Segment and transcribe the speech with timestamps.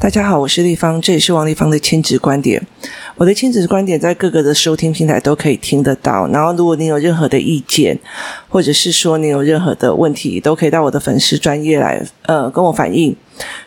[0.00, 2.66] 大家好，我是立方，这也是王立方的亲子观点。
[3.16, 6.26] 我的亲子观点在各个的收听平台都可以听得到。
[6.28, 7.98] 然后，如果你有任何的意见，
[8.48, 13.14] 或者是说你有任何的问题，都可以到我的粉丝专业来呃跟我反映，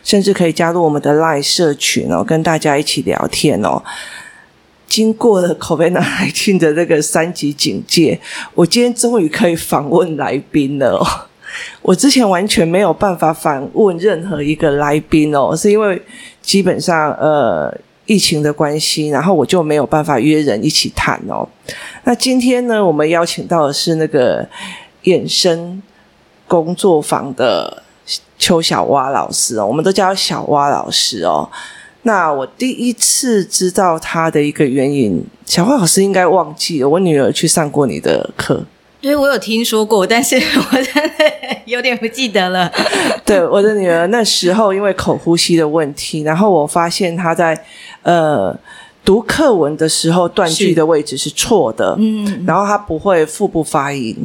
[0.02, 3.80] 甚至可以加入我们的 LINE 社群哦，跟大家一起聊天哦。
[4.88, 8.20] 经过了 COVID-19 的 这个三级警戒，
[8.54, 11.28] 我今天终于可以访问来宾了。
[11.82, 16.00] 我之前完全没有办法反问任何一个来宾哦，是因为
[16.42, 17.74] 基本上呃
[18.06, 21.48] 疫情的关系，然后我就没有办法约人一起谈哦。
[22.04, 24.46] 那今天呢，我们邀请到的是那个
[25.04, 25.82] 衍生
[26.46, 27.82] 工作坊的
[28.38, 31.48] 邱小蛙老师哦，我们都叫小蛙老师哦。
[32.02, 38.62] 那我第一次知道他的一个原因，小蛙老师应该忘记了，我女儿去上过你的课。
[39.04, 40.34] 对，我有听说过，但是
[40.72, 41.12] 我真的
[41.66, 42.72] 有点不记得了。
[43.22, 47.54] 对，我的女儿那时候因为口呼吸的问题，然后我发现她在
[48.02, 48.58] 呃
[49.04, 54.16] 读课文的时候断句的位置是错的，嗯，然后她不会腹部发音，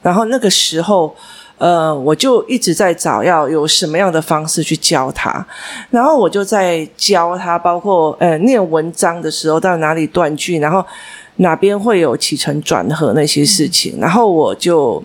[0.00, 1.14] 然后那个时候
[1.58, 5.46] 呃我就一直在找要有什么样的方式去教她，
[5.90, 10.82] 然后我就在教她，包括呃念文章的时候到哪里断句，然后。
[11.36, 15.02] 哪边会有起承转合那些事情，然后我就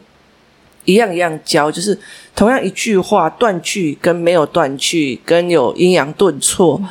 [0.85, 1.97] 一样一样教，就是
[2.35, 6.81] 同样一句话断句跟没有断句，跟有阴阳顿挫，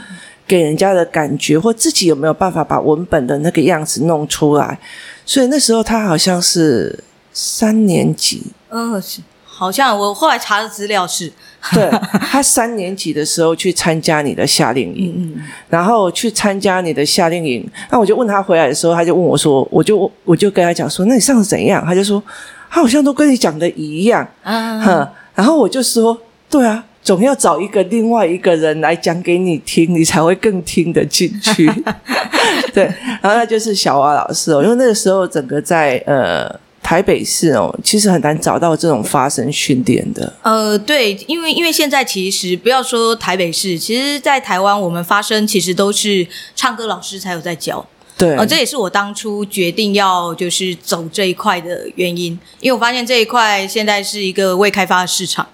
[0.46, 4.78] 给人家的感觉或自己有没有办法把文本的那个样子弄出来。
[5.24, 11.32] 所以那时候他好像是三年级，嗯，是，好像我后来查的资料是。
[11.74, 21.84] 对，他三年级的时候去参加你的夏令营，嗯嗯，然后去参加你的夏令营，那我就问他回来的时候，他就问我说，我就我就跟他讲说，那你上次怎样？
[21.84, 22.22] 他就说，
[22.70, 26.16] 他好像都跟你讲的一样，嗯，哼，然后我就说，
[26.48, 31.70] 对啊，总要找一个另外一个人来讲给你听，你才会更听得进去，
[32.72, 32.84] 对，
[33.20, 36.65] 然后那就是小蛙老师哦，因为那个时候整个在呃。
[36.86, 40.32] 台北市哦，其实很难找到这种发声训练的。
[40.42, 46.24] 呃，对，因为因为现在其实不要说台北市，其实，在台湾我们发声其实都是
[46.54, 47.84] 唱歌老师才有在教。
[48.16, 55.44] 对，呃，这也是我当初决定要就是走这一块的原因，因为我发现这一块现在是一个未开发的市场。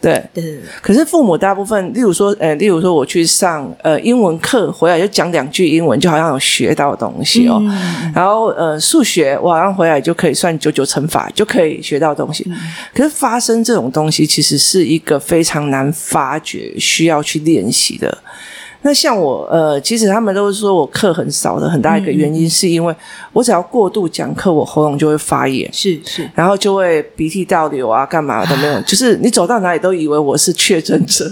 [0.00, 7.58] 对，对，可是父母大部分，例如说，呃，例如说，我去上呃英文课，回来就讲两句英文，就好像有学到东西哦。
[7.62, 12.44] 嗯、然后呃，数学我好像回来就可以算九九乘法，就可以学到东西。
[12.48, 12.56] 嗯、
[12.94, 18.16] 可是发声这种东西，其实是一个非常难发掘，需要去练习的。
[18.82, 22.94] 那像我，呃，其实他们都是说我课很少的，很大一个原因是因为
[23.32, 31.28] 我只要过度讲课，我喉咙就会发炎，是是，然后就会鼻涕倒流啊，干嘛都没有，就是你走到哪里都以为我是确诊者。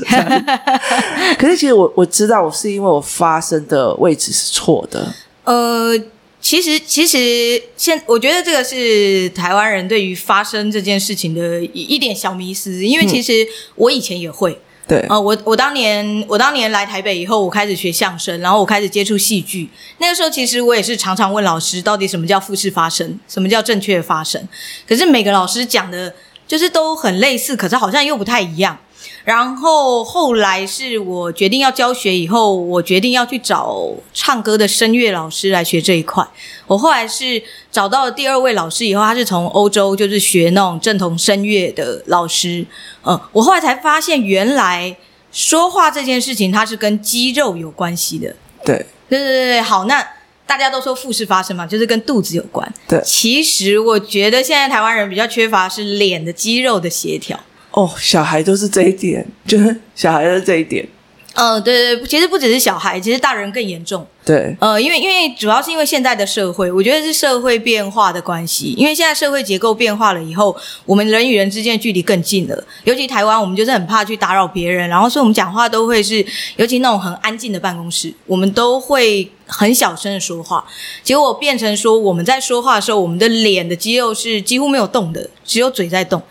[1.38, 5.14] 可是其实我我知道，我是因为我发声的位置是错的。
[5.44, 5.96] 呃，
[6.40, 13.46] 其实其实现我觉得这个是台湾人对于发声这件事情的一一点小迷思，因为其实
[13.76, 14.58] 我以前也会。
[14.86, 19.68] 对，呃，我我当年我当年来台北以后，我开始学相声，然后我开始接触戏剧。
[19.96, 24.46] 那个时候，其实我也是常常问老师，到底什么叫复式发声，什么叫正确的发声？
[24.86, 26.14] 可是每个老师讲的，
[26.46, 28.78] 就是都很类似，可是好像又不太一样。
[29.24, 36.22] 然后后来是我决定要教学以后，我决定要去找唱歌的声乐老师来学这一块。
[36.66, 37.42] 我后来是
[37.72, 42.66] 找到了第二位老师以后，他是从欧洲就是学那种正统声乐的老师。
[43.02, 44.94] 嗯，我后来才发现，原来
[45.32, 48.36] 说话这件事情它是跟肌肉有关系的。
[48.62, 48.76] 对，
[49.08, 49.60] 对对对对。
[49.62, 50.06] 好，那
[50.46, 52.70] 大家都说腹式发声嘛，就是跟肚子有关。
[52.86, 57.40] 对，其实我觉得现在台湾人比较缺乏是脸的肌肉的协调。
[57.74, 60.88] 哦，小孩都是这一点， 就是小孩都是这一点。
[61.36, 64.06] 嗯、呃，对对，其实不只是小孩，其实大人更严重。
[64.24, 68.72] 对，呃，因为因为主要是因为现在的社会，我觉得是社会变化的关系。
[68.78, 72.64] 因为现在社会结构变化了以后，我们人与人之间的距离更近了。
[72.84, 76.24] 尤其台湾，我们就是很怕去打扰别人，然后所以我们讲话都会是，
[76.54, 80.64] 尤其那种很安静的办公室，我们都会很小声的说话。
[81.02, 86.22] 结果变成说，我们在说话的时候，我们的脸的肌肉是几乎没有动的，只有嘴在动。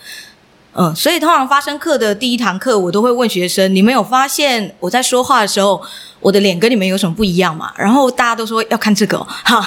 [0.75, 5.79] 嗯，所以通常发声课的第一堂课，我都会问学生：你们有发现我在说话的时候，
[6.19, 7.71] 我的脸跟你们有什么不一样吗？
[7.77, 9.19] 然后大家都说要看这个。
[9.19, 9.63] 哈，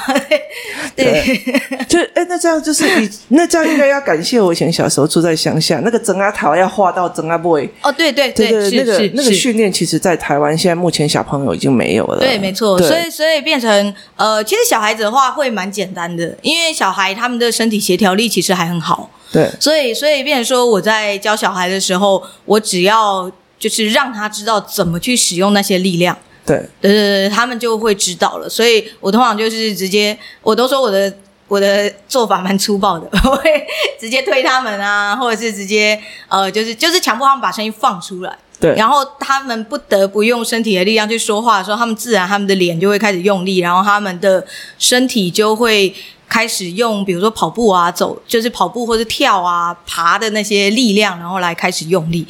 [0.96, 1.40] 对，
[1.88, 7.68] 就哎，那这样就是你，那这样应该要感谢我以前小时候住在乡下，那个整阿桃要画到整阿 boy。
[7.82, 12.18] 哦，对对对，对对，那个那个训练，其实在台湾现在目前小朋友已经没有了。
[12.18, 12.76] 对，没错。
[12.80, 19.08] 所以所以变成呃，其实小孩子的话会蛮简单的，因为小孩他们的身体协调力其实还很好。
[19.32, 26.16] 对，所以所以变成说我在教小孩的时候，我只要就是让他知道怎么去使用那些力量。
[26.44, 28.48] 对，对对对，他们就会知道了。
[28.48, 31.12] 所以我通常就是直接，我都说我的
[31.48, 33.66] 我的做法蛮粗暴的， 我会
[33.98, 38.38] 直接推他们啊，或者是直接呃，就是就是强迫他们把声音放出来。
[38.58, 44.42] 对，然后他们不得不用身体的力量去说话的时候，他们自然他们的脸就会开始用力，然后他们的
[44.78, 45.92] 身体就会
[46.28, 52.26] 开始用，比如说跑步啊、走，就是跑步或者跳啊、爬的那些力量，然后来开始用力。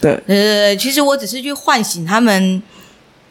[0.00, 2.62] 对，呃，其实我只是去唤醒他们，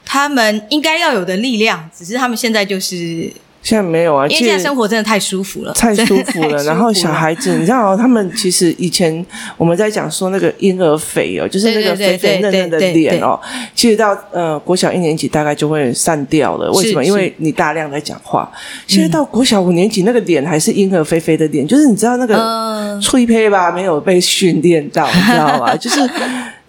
[0.05, 3.31] 他们应该要有的力量，只是他们现在就是。
[3.67, 6.63] 现在没有啊，因为现在生活真的太舒服了，太舒服了。
[6.63, 9.25] 然后小孩子，你知道，他们其实以前
[9.57, 13.37] 我们在讲说那个婴儿肥哦，就是那个肥肥嫩嫩的脸哦，
[13.75, 16.71] 其实到呃国小一年级大概就会散掉了。
[16.71, 17.03] 为什么？
[17.03, 18.49] 因为你大量在讲话。
[18.87, 25.75] 现在到国小五年级，那个脸还是婴儿肥肥的脸，就是你知道那个脆胚吧，没有被训练到，你知道吗？
[25.75, 25.99] 就是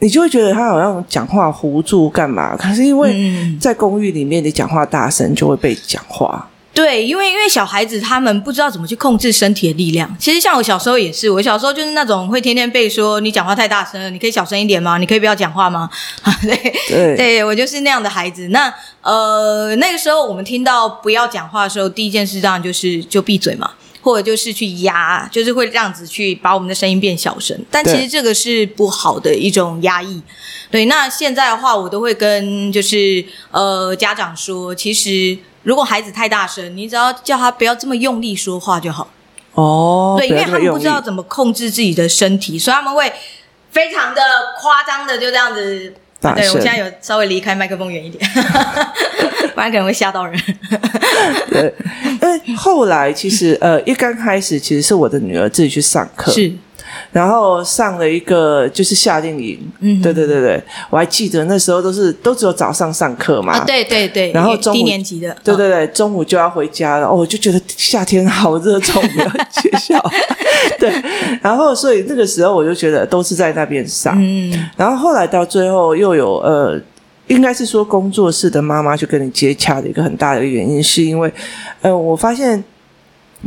[0.00, 2.56] 你就会觉得他好像讲话糊住干嘛？
[2.56, 3.14] 可是因为
[3.60, 6.48] 在公寓里面，你讲话大声就会被讲话。
[6.78, 10.08] 对，因为因为小孩子他们不知道怎么去控制身体的力量。
[10.16, 14.96] 其实像我小时候也是，我小时候就是那种会天天被说你讲话太大声了，你可以小声一点吗？
[14.96, 15.90] 你可以不要讲话吗？
[16.40, 16.56] 对
[16.88, 18.46] 对，对，我就是那样的孩子。
[18.48, 18.72] 那
[19.02, 27.58] 呃那个时候我们听到不要讲话的时候，第一件事当然就是就闭嘴嘛，或者就是去压，就是会这样子去把我们的声音变小声。
[27.72, 30.22] 但其实这个是不好的一种压抑。
[30.70, 35.36] 对，那现在的话，我都会跟就是呃家长说，其实。
[35.68, 39.06] 如果孩子太大声，你只要叫他不要这么用力说话就好。
[39.52, 43.12] 哦，对，因为他们不知道怎么控制自己的身体，所以他们会
[43.70, 44.22] 非常的
[44.58, 45.94] 夸张的就这样子。
[46.22, 48.18] 对，我现在有稍微离开麦克风远一点，
[49.54, 50.40] 不然可能会吓到人。
[51.52, 51.74] 对，
[52.46, 56.32] 因为后来其实呃，一刚开始其实是我的女儿自己去上课。
[56.32, 56.50] 是。
[57.12, 69.26] 然后上了一个就是夏令营，嗯，对对对对，我还记得那时候都是都只有早上上课嘛，啊，对对对，然后中午低年级的，对对对，中午就要回家了，哦，我就觉得夏天好热，中午要
[69.60, 70.02] 学校，
[70.78, 70.92] 对，
[71.42, 76.80] 然后所以那个时候我就觉得都是在那边上，嗯，然后后来到最后又有呃，
[77.26, 81.32] 应该是说工作室的妈妈就跟你接洽的一个很大的原因，是因为
[81.82, 82.62] 呃，我发现。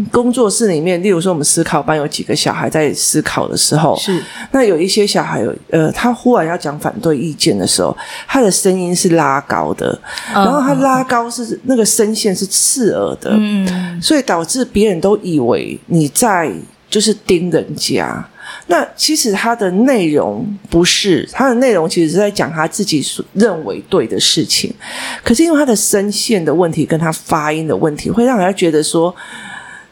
[0.09, 7.95] 工作室里面，例如说我们思考班有几个小孩在思考的时候，是那有一些小孩有呃，他忽然要讲反对意见的时候，
[8.25, 9.99] 他的声音是拉高的，
[10.33, 16.49] 然后他拉高是那个声线是刺耳的，嗯，所以导致别人都以为你在
[16.89, 18.25] 就是盯人家。
[18.67, 24.73] 那其实他的内容不是，他的内容其实是在讲他自己所认为对的事情，
[25.21, 29.13] 可是因为他的声线的问题跟他发音的问题，会让人家觉得说。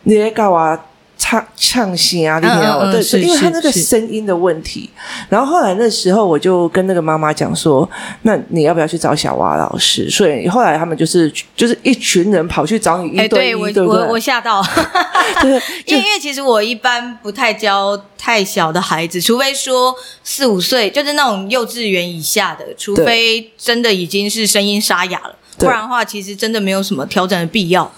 [0.03, 0.79] 你在搞啊，
[1.17, 2.91] 唱唱戏啊，你听到？
[2.91, 4.89] 对，是因为他那个声音的问题。
[5.27, 7.87] 然后后来那时候，我就跟那个妈妈讲说
[8.23, 14.63] ：“那你要不要去找小蛙老师？”所以后来他们就是就是一群人跑去找你一对对，对，对我我我吓到，
[15.43, 15.51] 对，
[15.85, 19.93] 因为因为其实我一般不太教太小的孩子，除非说
[20.23, 27.91] 四五岁，就是那种幼稚园以下的，除非真的已经是声音沙哑了，不然的话，其实真的没有什么调整的必要。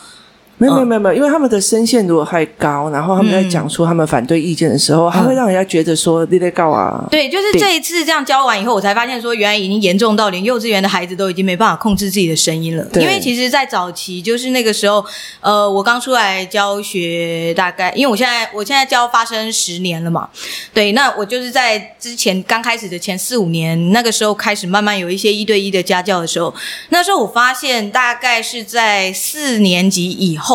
[0.61, 7.03] 没有没有没有，因为他们的声线如果太高，然后他们在讲出他们反对意见的时候，还、嗯、会让人家觉得说你在搞啊。
[7.09, 12.86] 对，就是这一次这样教完以后，我才发现说，原来已经严重到连幼稚园的孩子都已经没办法控制自己的声音了。
[12.93, 15.03] 因为其实，在早期就是那个时候，
[15.39, 20.29] 呃，我刚出来教学，大概因为我现在我现在教发声十年了嘛，
[20.75, 26.53] 对，那我就是在之前刚开始的前四五年，那个时候开始慢慢有一些一对一的家教的时候，
[26.89, 30.50] 那时候我发现大概是在四年级以后。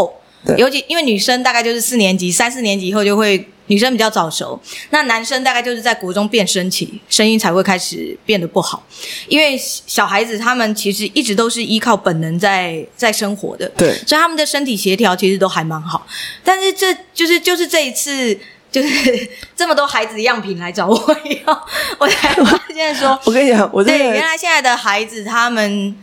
[0.57, 4.61] 尤其因为女生大概就是四年级、三四年级以后就会女生比较早熟，
[4.91, 8.87] 那男生大概就是在国中变声期，声音才会开始变得不好。
[9.27, 16.07] 因为小孩子他们其实一直都是依靠本能在在生活的，对，所以他们的身体协调其实都还蛮好。
[16.45, 18.39] 但是这就是就是这一次，
[18.71, 21.59] 就是 这么多孩子样品来找我以后，
[21.99, 25.97] 我才发现说， 我跟你讲，我对原来现在的孩子他们。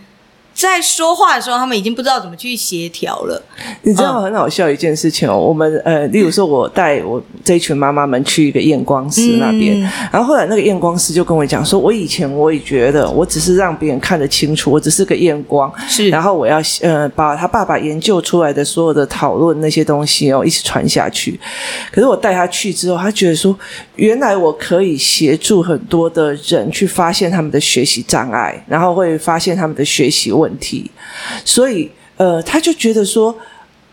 [0.54, 3.42] 在说话的时候，他们已经不知道怎么去协调了。
[3.82, 21.40] 你知道很好笑一件事情哦，我们呃，例如说，我带我这一群妈妈们去一个验光师那边，嗯、然后后来那个验光师就跟我讲说，我以前我也觉得我只是让别人看得清楚，我只是个验光，是，然后我要呃把他爸爸研究出来的所有的讨论那些东西哦一起传下去。
[21.92, 23.58] 可是我带他去之后，他觉得说，
[23.96, 30.92] 原来我可以协助很多的人去发现他们的学习障碍，然后会发现他们的学习问问题，
[31.46, 33.34] 所以呃，他就觉得说，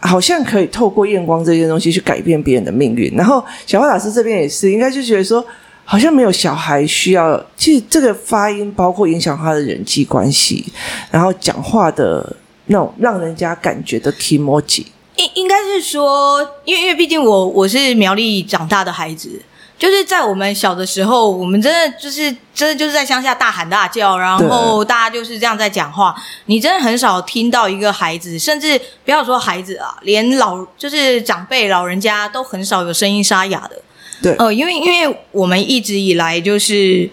[0.00, 3.14] 好像可以透过验光这些东西去改变别人的命运。
[3.14, 5.44] 然后小花老师这边也是，应该就觉得说，
[5.84, 7.40] 好像没有小孩需要。
[7.56, 10.64] 其实这个发音包括影响他的人际关系，
[11.10, 14.84] 然后讲话的那种让人家感觉的 kimoji。
[15.16, 19.40] 应应该是说，因为因为毕竟我我是苗栗长大的孩子。
[19.80, 26.14] 就是在我们小的时候，我们真的就是真的就是在乡下大喊大叫，然后大家就是这样在讲话。
[26.44, 33.80] 你真的很少听到一个孩子，甚至不要说孩子啊，连老就是长辈老人家都很少有声音沙哑的。
[34.22, 37.08] 对，呃，因为因为我们一直以来就是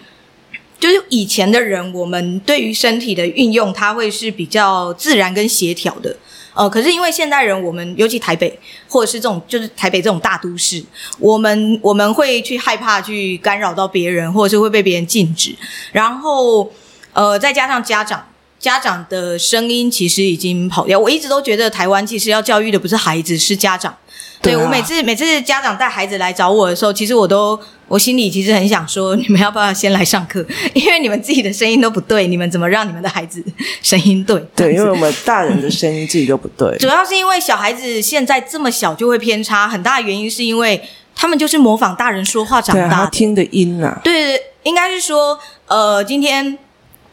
[0.78, 6.18] 就是以前的人，我们对于身体的运用，它会是比较自然跟协调的。
[6.58, 8.60] 呃，可是因为现代人，我们尤其台北，
[8.90, 10.84] 或者是这种就是台北这种大都市，
[11.20, 15.56] 我们我们会去害怕去干扰到别人，或者是会被别人禁止。
[15.92, 16.72] 然后，
[17.14, 20.98] 呃，再加上家长，家长的声音其实已经跑掉。
[20.98, 23.96] 我一直都觉得台湾其实要教育的不是孩子，是家长。
[24.42, 30.46] 对，我每次每次家长带孩子来找我的时候，其实我都我心里其实很想说，你们要不要先来上课？
[30.74, 33.44] 因为你们自己的声音都不对，你们怎么让你们的孩子
[33.82, 34.40] 声音对？
[34.56, 36.78] 对，因为我们大人的声音自己都不对。
[36.78, 40.82] 主要是因为小孩子现在这么小就会偏差，很大的原因是因为
[41.16, 44.02] 他们就是模仿大人说话长大听的音呐、啊。
[44.04, 46.58] 对，应该是说，呃，今天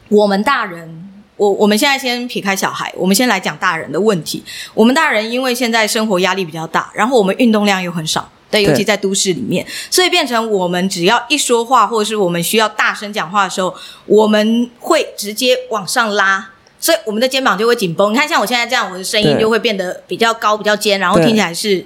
[0.09, 1.14] 我们大人。
[1.37, 4.43] 我我们现在先撇开小孩，我们先来讲大人的问题。
[4.73, 13.75] 我们大人因为现在生活压力比较大，然后我们运动量又很少，对，尤其在都市里面，所以变成我们只要一说话，或者是我们需要大声讲话的时候，
[14.07, 18.13] 我们会直接往上拉，所以我们的肩膀就会紧绷。
[18.13, 21.85] 你看，像我现在这样，我的声音就会变得比较高、比较尖，然后听起来是。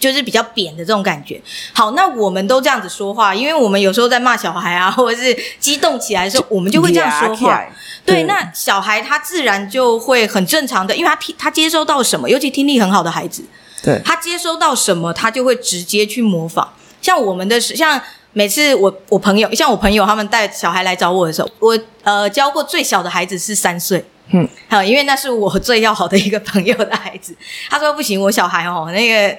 [0.00, 1.40] 就是比较扁的这种感觉。
[1.72, 7.62] 好，那我们都这样子说话，因为我们有时候在骂小孩啊， 或者是激动起来的时候，我们就会这样说话。
[8.04, 13.44] 对，那小孩他自然就会很正常的，因为他听他接收到什么，尤其听力很好的孩子，
[13.82, 16.72] 对，他接收到什么，他就会直接去模仿。
[17.02, 18.00] 像我们的，像
[18.32, 24.02] 每次我我朋友，像我朋友他们带小孩来找我的时候，我呃教过最小的孩子是三岁，
[24.32, 27.36] 嗯，好，因为那是我最要好的一个朋友的孩子。
[27.68, 29.36] 他说不行，我小孩哦那个。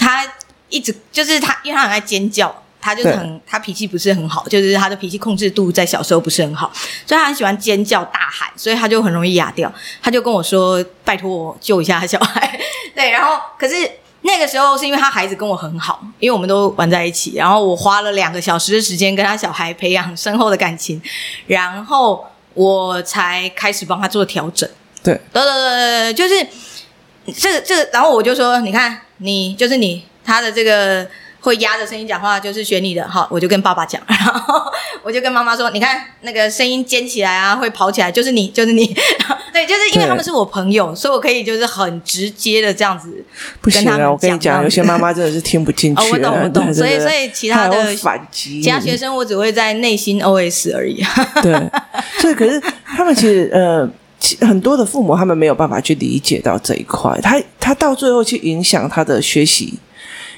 [0.00, 0.26] 他
[0.70, 6.72] 一直就是他，因为他很爱尖叫，他就是很他脾气不是很好，就是他的脾气控制度在小时候不是很好，
[7.06, 9.72] 所以他很喜欢尖叫大喊，所以他就很容易哑掉。
[10.02, 12.58] 他就跟我说：“拜托我救一下他小孩。
[12.96, 13.74] ”对，然后可是
[14.22, 21.00] 那个时候是因为他孩子跟我很好，因为我们都玩在一起，然后我花了两个小时的时间跟他小孩培养深厚的感情，
[21.46, 24.68] 然后我才开始帮他做调整。
[25.02, 26.46] 对，对对对对，就是
[27.36, 31.06] 这个这个，然后我就说：“你看。”你就是你，他的这个
[31.40, 33.06] 会压着声音讲话，就是学你的。
[33.06, 34.72] 好，我就跟爸爸讲， 然后
[35.02, 38.86] 我就跟妈妈说：“你看那个声音尖起来啊，会跑起来，就是你，就是你。
[39.52, 43.22] ”对，就是因为他们是我朋友，所以我可以就是很直接的这样子
[43.60, 44.00] 跟他们讲。
[44.00, 46.00] 不行啊，我跟你讲，有些妈妈真的是听不进去。
[46.08, 46.72] 哦，我懂，我懂。
[46.72, 51.04] 所以，所以其他的反击，其他学生我只会在内心 OS 而已。
[51.42, 51.52] 对，
[52.22, 53.86] 所以可是他们其实呃。
[54.40, 59.74] 很多的父母他们没有办法去理解到这一块，他他到最后去影响他的学习，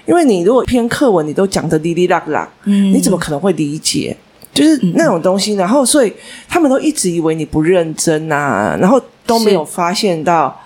[0.07, 4.17] 因为你如果篇课文你都讲的哩哩啦啦，嗯，你怎么可能会理解？
[4.55, 6.13] 就是那种东西，然后所以
[6.49, 10.61] 他们都一直以为你不认真啊，然后都没有发现到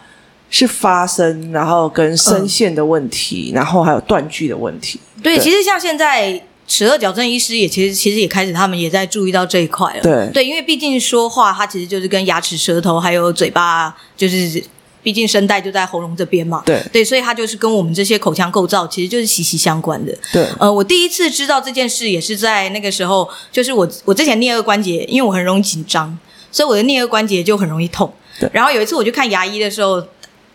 [0.51, 5.01] 是发声，然后跟声线的问题，嗯，然后还有断句的问题。
[5.23, 6.43] 对，对，其实像现在。
[6.67, 10.03] 齿颚矫正医师也其实其实也开始，他们也在注意到这一块了。
[10.03, 14.63] 对对，因为毕竟说话，它其实就是跟牙齿、舌头还有嘴巴，就是
[15.03, 16.63] 毕竟声带就在喉咙这边嘛。
[16.67, 20.13] 对对，所以它就是跟我们这些口腔构造其实就是息息相关的。
[20.33, 26.19] 对，呃，我第一次知道这件事也是在那个时候，就是我我之前颞颌关节，因为我很容易紧张，
[26.51, 28.13] 所以我的颞颌关节就很容易痛。
[28.41, 30.03] 对，然后有一次我去看牙医的时候，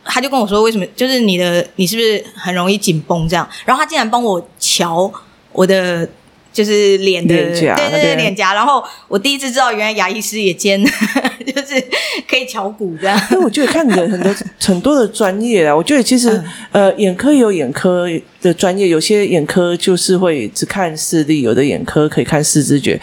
[0.04, 3.48] 他就跟我说，为什么就是你的你是不是很容易紧绷这样？
[3.64, 5.10] 然后他竟然帮我瞧
[5.54, 6.08] 我的。
[6.52, 8.54] 就是脸的，对对对，脸颊。
[8.54, 10.84] 然后我第一次知道，原来牙医师也兼，
[11.46, 11.84] 就是
[12.30, 13.20] 可以敲骨这样。
[13.32, 16.30] 那我觉得看人很多 很多的专业啊，我觉得其实、
[16.72, 18.08] 嗯、呃，眼科有眼科
[18.42, 23.00] 的专业，有些眼科就是会只看视力，有的眼科可以看视知觉，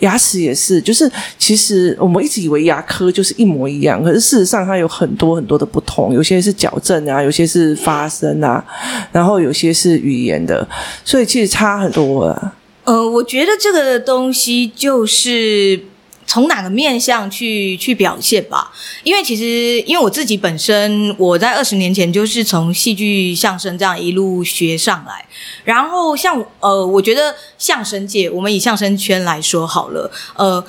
[0.00, 0.80] 牙齿也是。
[0.80, 8.64] 就是其实我们一直以为牙科就是一模一样，可是事实上它有很多很多的不同，有些是矫正啊，有些是发声啊，
[9.10, 10.66] 然后有些是语言的，
[11.04, 12.54] 所以其实差很多啊。
[12.84, 15.84] 呃，我觉得这个东西就是
[16.26, 18.72] 从哪个面向去去表现吧。
[19.04, 25.24] 因为其实，因为我自己本身我在二十年前就是从戏剧、相声这样一路学上来。
[25.64, 30.64] 然后像呃，我觉得相声界，我们以相声圈来说好了，呃，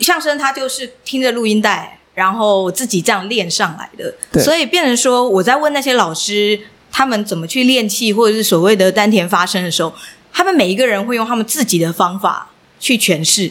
[0.00, 4.42] 相声它就是听着录音带，然后自己这样练上来的。
[4.42, 6.58] 所以变成说，我在问那些老师
[6.90, 9.92] 他们怎么去练气，或者是所谓的丹田发声的时候。
[10.38, 13.50] 他们每一个人会用他们自己的方法去诠释，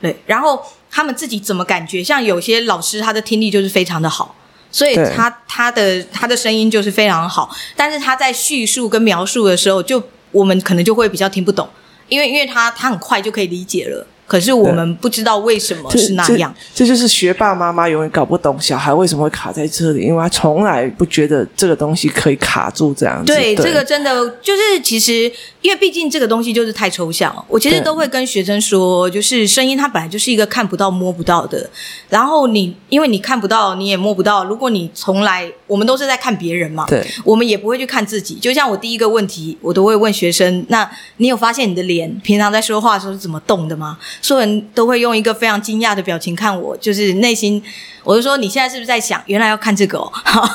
[0.00, 2.02] 对，然后他们自己怎么感觉？
[2.02, 4.34] 像有些老师，他的听力就是非常的好，
[4.72, 10.02] 所以他他的他的声音就是非常好，但是他在叙述跟描述的时候，就
[10.32, 11.68] 我们可能就会比较听不懂，
[12.08, 14.04] 因为因为他他很快就可以理解了。
[14.28, 23.32] 可是我们不知道为什么是那样，这，就是学霸妈妈永远搞不懂小孩为什么会卡在这里，因为他从来不觉得这个东西可以卡住这样子。
[23.32, 23.64] 对，对。
[23.64, 25.30] 这个真的就是其实，
[25.66, 27.44] 因为毕竟这个东西就是太抽象了。
[27.48, 31.68] 我其实都会跟学生说，就是声音它本来就是一个看不到摸不到的，
[32.08, 38.36] 然后你因为你看不到，你也摸不到，如果你从来我们都是在看别人嘛，对，我们也不会去看自己。
[38.36, 43.98] 就像我第一个问题，我都会问学生：那你有发现你的脸平常在说话的时候是怎么动的吗？
[44.22, 47.60] 所有人都会用一个非常惊讶的表情看我，就是内心，
[48.04, 50.12] 我就说你现在是不是在想，原来要看这个哦？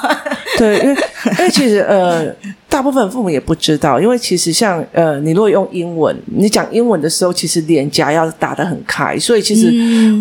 [0.57, 0.95] 对，因为
[1.37, 2.33] 因为其实呃。
[2.71, 9.69] 大部分父母也不知道，因为其实像呃，你如果用英文，你讲英文的时候，其实脸颊要打得很开，所以其实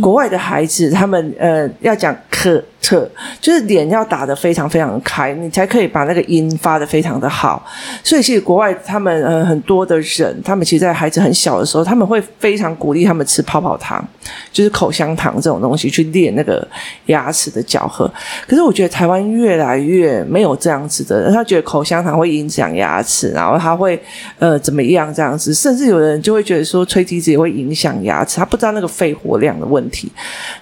[0.00, 3.08] 国外的孩子他们呃要讲可特，
[3.40, 7.64] 就是脸要打得非常非常开，你才可以把那个音发得非常的好。
[8.02, 14.02] 所以其实国外他们呃很多的人，他们其实在孩子很小的时候，他们会非常鼓励他们吃泡泡糖，
[14.52, 16.66] 就是口香糖这种东西去练那个
[17.06, 18.10] 牙齿的咬合。
[18.46, 24.00] 可是我觉得台湾越来越没有这样子的，他觉得口香糖会影响牙齿，然后他会
[24.38, 30.10] 呃怎么样这样子，甚至有人就会觉得说吹笛子也会影响牙齿，他不知道那个肺活量的问题。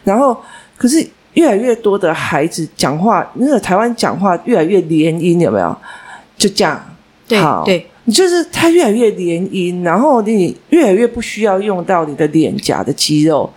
[0.05, 0.37] 然后，
[0.77, 5.77] 可是越来越多的孩子讲话，那个台湾讲话越来越连音，有没有？
[6.37, 6.81] 就这样，
[7.27, 13.51] 对好对，你就是他越来越连音，然后你越来越不需要用到你的脸颊的肌肉。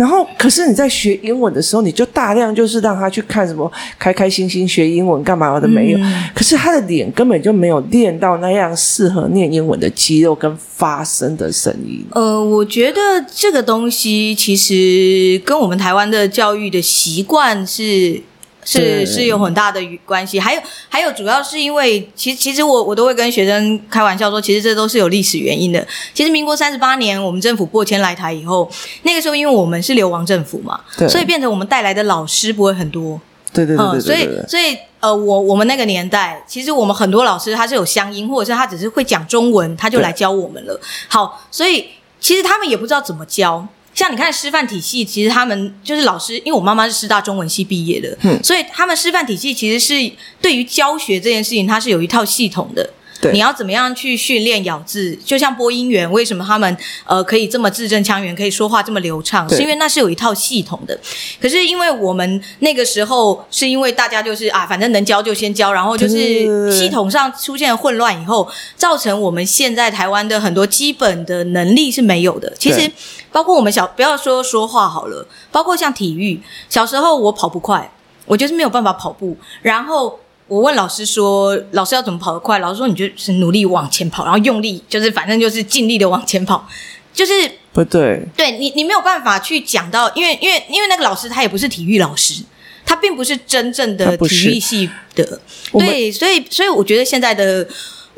[0.00, 5.98] 然后，可是你在学英文的时候，你就大量就是让他去看什么开开心心学英文干嘛的没有。
[5.98, 12.02] 嗯、可是他的脸根本就没有练到那样适合念英文的肌肉跟发声的声音。
[12.12, 12.98] 呃，我觉得
[13.30, 18.22] 这个东西其实跟我们台湾的教育的习惯是。
[18.64, 25.86] 是是有很大的关系，还有还有，主要是因为，其实其实我我都会跟学生开玩笑说，其实这都是有历史原因的。
[26.14, 28.70] 其实民国三十八年，我们政府播迁来台以后，
[29.02, 33.20] 那个时候因为我们是流亡政府嘛，所以变成我们带来的老师不会很多。
[33.52, 40.80] 对对对，对，对，对，对，所以所以呃，我我们那个年代，其实我们很多老师他是有乡音，或者是他只是会讲中文，他就来教我们了。
[41.08, 41.88] 好，所以
[42.20, 43.66] 其实他们也不知道怎么教。
[43.94, 52.88] 像你看师范体系，其实他们就是老师，因为我妈妈是师大中文系毕业的，嗯，所以他们师范体系其实是对于教学这件事情，它是有一套系统的。
[53.20, 55.14] 对你要怎么样去训练咬字？
[55.16, 59.48] 就像播音员，为什么他们呃可以这么字正腔圆，可以说话这么流畅？
[59.50, 60.98] 是因为那是有一套系统的。
[61.40, 72.50] 可是因为我们那个时候是因为大家就是啊，反正能教就先教，然后就是系统上出现混乱以后，造成我们现在台湾的很多基本的能力是没有的。
[72.58, 72.90] 其实
[73.30, 77.92] 包括我们小不要说说话好了，包括像体育，小时候我跑不快，
[78.24, 80.18] 我就是没有办法跑步，然后。
[80.50, 86.66] 我问老师说：“老师要怎么跑得快？”老师说：“你就是努力往前跑，然后用力，就是反正就是尽力的往前跑，
[87.14, 87.32] 就是
[87.72, 88.26] 不对。
[88.36, 92.42] 对你，你没有办法去讲到，因为因为因为那个老师他也不是体育老师，
[92.84, 95.40] 他并不是真正的体育系的。
[95.74, 97.64] 对，所以所以我觉得现在的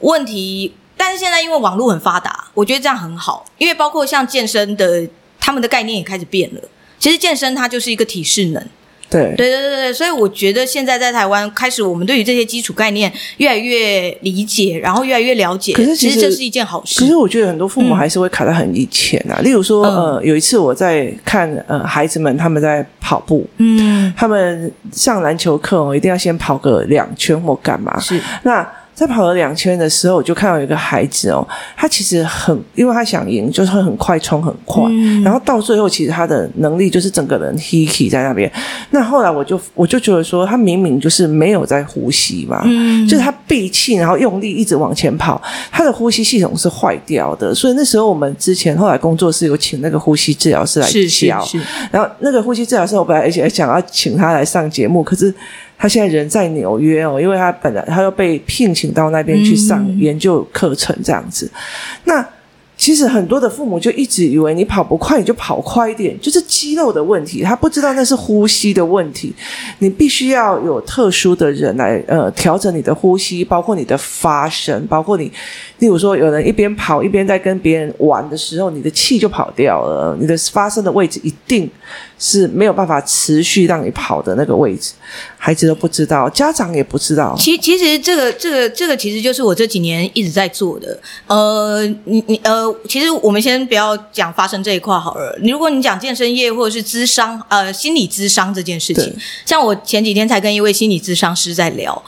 [0.01, 5.07] 问题，但是现在因为网络很发达，我觉得这样很好，因为包括像健身的，
[5.39, 6.63] 他们的概念也开始变了。
[6.99, 8.67] 其实健身它就是一个体适能。”
[9.13, 15.73] 对对对对对，所以我觉得现在在台湾开始，我们对于这些基础概念越来越理解，然后越来越了解。
[15.73, 17.01] 可是其实，其实这是一件好事。
[17.01, 19.37] 可是我觉得很多父母还是会卡在很以前啊。
[19.39, 27.99] 嗯、例如说，呃，有一次我在看呃孩子们他们在跑步，嗯，他们上篮球课，哦一定要先跑个两圈或干嘛？
[28.01, 28.67] 是那。
[28.95, 38.51] 在跑了两圈的时候，我就看到一个孩子哦，他其实很，因为他想赢，就是会很快冲很快，嗯、然后到最后，其实他的能力就是整个人 hiki 在那边。
[38.91, 47.55] 那后来我就我就觉得说，他明明就是没有在呼吸嘛，嗯、就是他闭气，然后用力一直往前跑，他的呼吸系统是坏掉的。
[47.55, 55.35] 所以那时候我们之前后来工作室有请那个呼吸治疗师来教，是是是，然后那个呼吸治疗师我本来而且想要请他来上节目，可是。
[55.83, 61.51] 他现在人在纽约哦，因为他本来他又被聘请到那边去上研究课程这样子。
[61.53, 61.59] 嗯、
[62.05, 62.29] 那
[62.77, 67.43] 其实很多的父母就一直以为你跑不快，你就跑快一点，就是肌肉的问题。
[67.43, 69.35] 他不知道那是呼吸的问题，
[69.81, 75.25] 你必须要有特殊的人来呃调整你的呼吸，包括你的发声，包括你，
[75.81, 81.69] 例如说有人一边跑一边在跟别人玩的时候，你的气就跑掉了，你的发声的位置一定
[82.23, 84.93] 是没有办法持续让你跑的那个位置，
[85.37, 87.35] 孩子都不知道，家长也不知道。
[87.37, 90.97] 其其实这个这个这个其实就是我这几年一直在做的。
[91.27, 95.37] 呃，你你呃，其实我们先不要讲发生这一块好了。
[95.43, 99.13] 你如果你讲健身业或者是咨商，呃，心理咨商这件事情，
[99.45, 102.01] 像我前几天才跟一位心理咨商师在聊，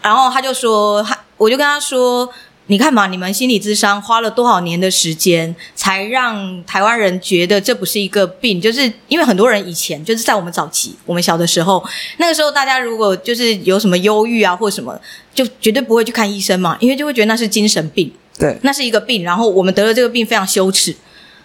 [0.00, 2.26] 然后他就说，他我就跟他说。
[2.70, 8.60] 你看嘛，你们心理智商花了多少年的时间，才让台湾人觉得这不是一个病？
[8.60, 11.82] 就是因为很多人以前就是在我们早期，我们小的时候，
[12.18, 15.00] 那个时候大家如果就是有什么忧郁啊或什么，
[15.34, 19.24] 就绝对不会去看医生嘛，因为就会觉得那是精神病，对，那是一个病。
[19.24, 20.92] 然后我们得了这个病非常羞耻，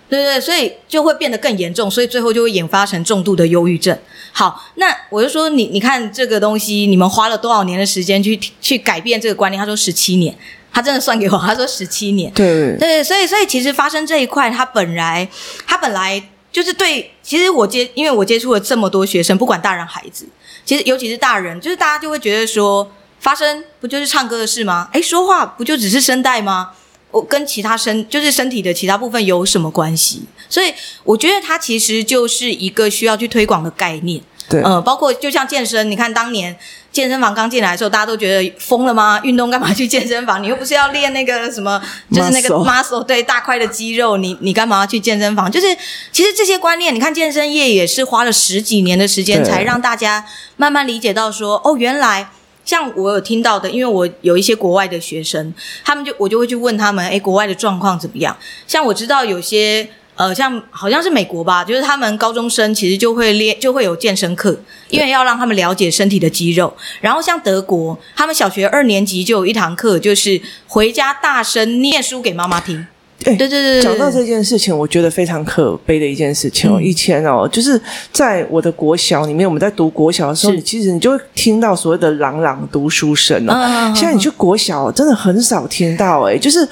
[0.09, 3.97] 对对对，所以就会变得更严重，所以最后就会引发成重度的忧郁症。
[4.33, 9.57] 好，那我就说你，你看这个东西，你们花了多少年的时间去去改变这个观念？
[9.57, 10.35] 他说十七年。
[10.73, 12.33] 他真的算给我，他说十七年。
[12.33, 15.29] 对对，所以所以其实发生这一块，他本来
[15.67, 17.11] 他本来就是对。
[17.21, 20.27] 其实我接，因为我接触了这么多学生，不管大人孩子，
[20.65, 24.89] 其实尤其是大人，就是大家就会觉得说，发声不就是唱歌的事吗？
[24.91, 26.71] 哎，说话不就只是声带吗？
[27.11, 30.23] 我跟其他身就是身体的其他部分有什么关系？
[30.49, 34.19] 所以我觉得它其实就是一个需要去推广的概念。
[34.53, 36.55] 对，嗯、呃，包括就像健身，你看当年。
[36.93, 39.19] 健身房刚进来的时候，大家都觉得疯了吗？
[39.25, 40.43] 运动干嘛去健身房？
[40.43, 45.51] 你又不是要练那个什么，就是那个 muscle，对，大块的肌肉，你你干嘛要去健身房？
[45.51, 45.75] 就是
[46.11, 50.23] 其实这些观念，你看健身业也是花了十几年的时间，才让大家
[50.55, 52.29] 慢慢理解到说，哦，原来
[52.63, 55.51] 像我有听到的，因为我有一些国外的学生，
[55.83, 58.37] 他们就我就会去问他们，诶，国外的状况怎么样？
[58.67, 59.89] 像我知道有些。
[60.15, 64.55] 呃，像好像是美国吧，就是他们高中生其实就会练，就会有健身课，
[64.89, 66.71] 因为要让他们了解身体的肌肉。
[67.01, 72.85] 然后像德国，他们小学二年级就有一堂课，就是回家大声念书给妈妈听。
[73.23, 76.75] 对对对对，讲到这件事情，我觉得非常可悲的一件事情哦。
[76.77, 83.53] 嗯、以前哦，就是在我的国小里面，我们在读国小的时候，你其实你就会听到所谓的朗朗读书声哦。
[83.53, 86.67] 嗯、现在你去国小，真的很少听到诶，就是。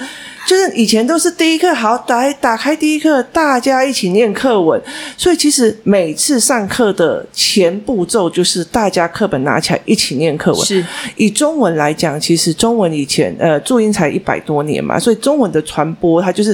[0.51, 4.81] 就是以前都是第一课好，打打开第一课，大家一起念课文。
[5.15, 10.65] 所以其实每次上课的前步骤就是大家课本拿起来一起念课文。
[10.65, 10.85] 是
[11.15, 16.49] 以中文来讲，其实中文以前呃注音才一百多年嘛，所以中文的传播它就是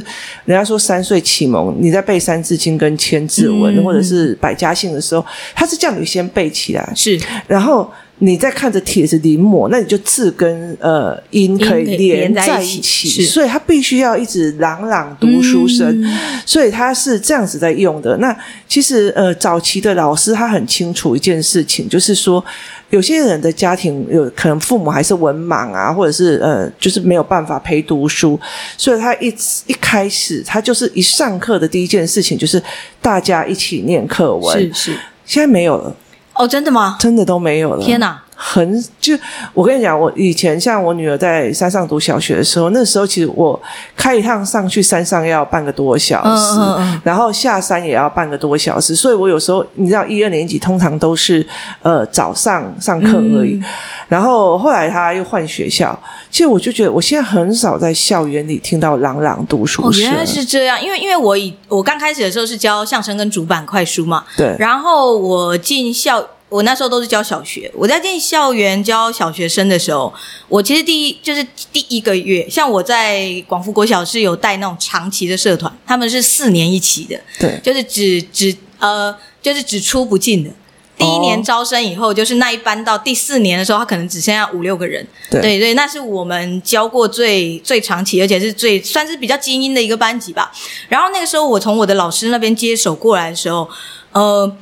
[0.45, 7.91] 人家说三岁启蒙，你在背《三字经》跟《千字文》嗯、或者是百家姓的时候，它是叫你先背起来，是然后。
[8.19, 18.17] 你在看着帖子临摹，那你就字跟呃音可以连在一起，所以他必须要一直朗朗读书声，嗯、所以他是这样子在用的。
[18.17, 18.35] 那
[18.67, 22.43] 其实呃早期的老师他很清楚一件事情，就是说
[22.89, 28.39] 有些人的家庭有可能父母还是文盲啊，或者是呃就是没有办法陪读书，
[28.75, 29.27] 所以他一
[29.67, 32.59] 一开始他就是一上课的第一件事情就是
[32.99, 35.95] 大家一起念课文，是是，现在没有了。
[36.37, 36.97] 哦，真的吗？
[36.99, 37.83] 真的都没有了。
[37.83, 38.21] 天哪！
[38.39, 39.17] 很就
[39.51, 43.59] 我跟你讲，我以前像我女儿在山上读小学的时候，那时候其实我
[43.95, 51.43] 开一趟上去山上要半个多小时，嗯嗯嗯，然后下山也要半个多小时，所以我有时候你知道一二年级通常都是
[51.81, 53.63] 呃早上上课而已，嗯、
[54.07, 60.03] 然后后来他又换学校，其实我就觉得我现在很少在校园里听到朗朗读书声。
[60.05, 66.23] 哦，原来是这样，因为因为我以我刚开始的时候是教相声跟主板快书嘛，对，然后我进校。
[66.49, 70.13] 我那时候都是教小学，我在进校园教小学生的时候，
[70.47, 80.49] 我其实第一就是第一个月，像我在广福国小是有带那种长期的社团，他们是四年一期的，对，就是只只呃就是只出不进的。
[80.97, 90.51] 第一年招生以后，就是那一班到第四年的时候，他可能只剩下五六个人，对对对，那是我们教过最最长期，而且是最算是比较精英的一个班级吧。
[90.87, 93.69] 然后那个时候，我从我的老师那边接手过来的时候，
[94.13, 94.55] 呃。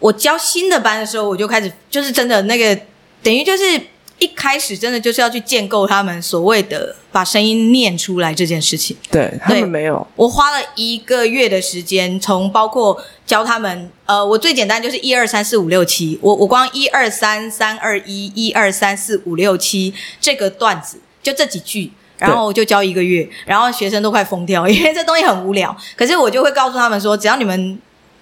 [0.00, 2.80] 我教新的班的时候，我就开始就是真的那个，
[3.22, 3.80] 等于就是
[4.18, 8.96] 一开始真的就是要去建构他们所谓的把声音念出来这件事情。
[9.10, 10.06] 对，他们没有。
[10.16, 25.76] 我花了一个月的时间，从包括教他们，呃，我最简单就是一二三四五六七，我我光一二三三二一一二三四五六七这个段子就这几句，然后我就教一个月，然后学生都快疯掉，因为这东西很无聊。
[25.96, 27.78] 可是我就会告诉他们说，只要你们。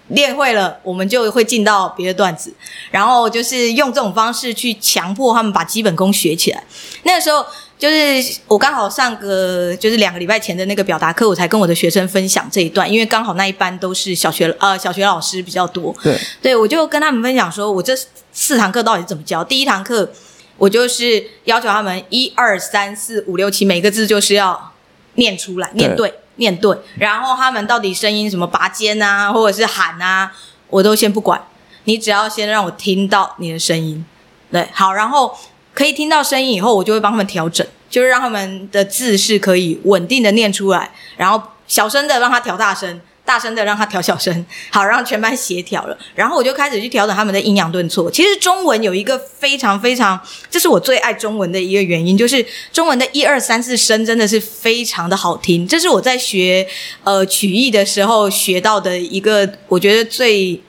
[0.08, 2.52] 练会了，我们就会进到别的段子，
[2.90, 6.62] 然后就是用这种方式去强迫他们把基本功学起来。
[7.02, 7.44] 那个时候，
[7.78, 15.94] 就是我刚好上个就是两个礼拜前的那个表达课，我才跟我的学生分享这一段，因为刚好那一班都是小学呃小学老师比较多。
[16.02, 17.92] 对，对我就跟他们分享说，我这
[18.32, 19.42] 四堂课到底怎么教。
[19.42, 20.10] 第一堂课，
[20.56, 24.72] 我就是要求他们一二三四五六七，每个字就是要
[25.14, 26.14] 念出来，念对。
[26.36, 30.32] 念对，然后他们到底声音什么拔尖啊，或者是喊啊，
[30.68, 31.40] 我都先不管，
[31.84, 34.04] 你只要先让我听到你的声音，
[34.50, 35.36] 对，好，然后
[35.74, 43.00] 可以听到声音以后，我就会帮他们调整，就是让他们的字是可以稳定的念出来，然后小声的让他调大声。
[43.26, 45.98] 大声的让他调小声， 好，让全班协调了。
[46.14, 48.08] 然后我就开始去调整他们的阴阳顿挫。
[48.10, 55.66] 其实中文有一个非常非常，这是我最爱中文的一个原因，就是中文的一二三四声真的是非常的好听。
[55.66, 56.66] 这是我在学
[57.02, 60.62] 呃曲艺的时候学到的一个，我觉得最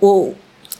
[0.00, 0.34] 我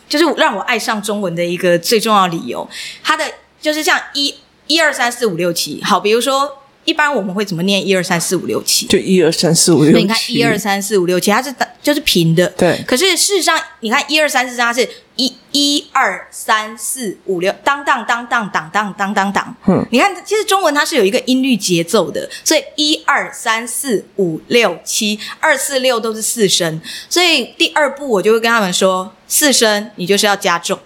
[0.09, 2.68] 就是让我爱上中文的一个最重要理由。
[3.03, 3.24] 它的
[3.61, 4.35] 就是像一
[4.66, 6.57] 一二三四五六七，好，比如说。
[6.90, 8.87] 一般我们会怎么念一二三四五六七？
[8.88, 9.96] 就一二三四五六。
[9.96, 12.48] 你看一二三四五六七，它是就是平的。
[12.57, 12.83] 对。
[12.85, 19.57] 可是事实上，你看一二三四，它是一一二三四五六，当当当当当当当当当。
[19.68, 19.87] 嗯。
[19.92, 26.81] 你看，其实中文它是有一个音律节奏的，所以一二三四五六七，二四六都是四声。
[27.09, 30.76] 所以第二步我就会跟他们说，四声你就是要加重，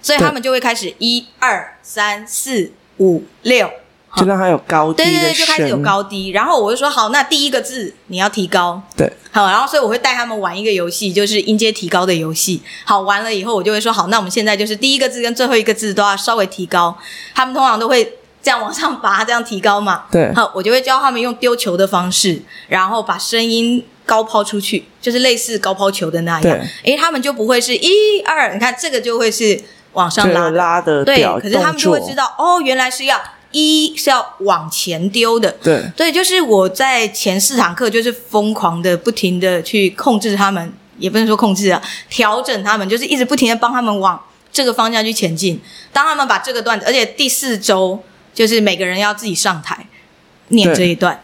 [0.00, 3.70] 所以他们就会开始一二三四五六。
[4.16, 6.30] 就让它有高低，对对对，就开始有高低。
[6.30, 9.46] 然后我就说好，那第一个字你要提高，对，好。
[9.46, 12.62] 然后所以我会带他们玩一个游戏，就是音阶提高的游戏。
[12.84, 16.96] 好，完了以后我就会说好，那我们现在就是第一个字跟最后一个字都要稍微提高。
[17.34, 20.04] 他们通常都会这样往上拔，这样提高嘛。
[20.10, 26.42] 对，好，我就会教他们用丢球的方式，然后把声音高抛出去，就是类似高抛球的那样。
[26.42, 26.52] 对，
[26.84, 29.60] 诶，他们就不会是一二，你看这个就会是
[29.94, 31.24] 往上拉拉的，对。
[31.40, 33.20] 可是他们就会知道哦，原来是要。
[33.54, 44.20] 一是要往前丢的，对对，就是我在前四堂课就是疯狂的、不停的去控制他们，也不能说控制啊，调整他们，就是一直不停的帮他们往
[44.52, 45.60] 这个方向去前进。
[45.92, 48.02] 当他们把这个段子，而且第四周
[48.34, 49.86] 就是每个人要自己上台
[50.48, 51.22] 念这一段，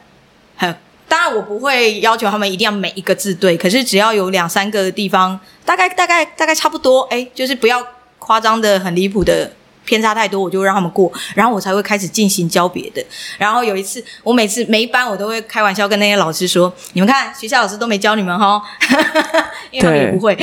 [0.55, 0.75] 还有，
[1.09, 7.85] 当然我不会要求他们一定要每一个字对，可是只要有两三个地方，大概大概大概差不多，哎，就是不要
[8.21, 9.51] 夸张的很离谱的。
[9.91, 13.05] 偏差太多，我就让他们过，然后我才会开始进行教别的。
[13.37, 18.63] 然后有一次，我每次每一班我都会开玩笑跟那些老师说：“你们看，学校老师都没教你们哈，
[19.73, 20.39] 因为他们也不会。”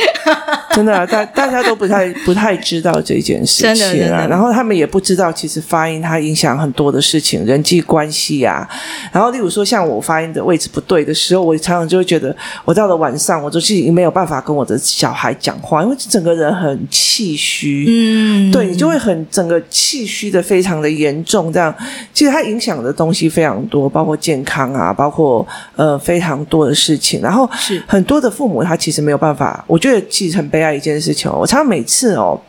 [0.75, 3.73] 真的、啊，大大家都不太不太知道这件事情啊。
[3.73, 8.67] 真的真的，然后他们也不知道，其实发音它影响很多的事情，人际关系啊。
[9.13, 17.85] 然后，例如说，像我发音的位置不对的时候，我常常就会觉得，我到了晚上，我就已经没有办法跟我的小孩讲话，因为整个人很气虚。
[17.87, 19.25] 嗯，对，你就会很。
[19.37, 21.71] 整个气虚的非常的严重，这样
[22.11, 27.21] 其实它影响的东西非常多，包括健康啊，包括呃非常多的事情。
[27.21, 31.37] 然后是很多的父母他其实没有办法，我觉得其实很悲哀一件事情哦。
[31.39, 32.41] 我常常每次哦，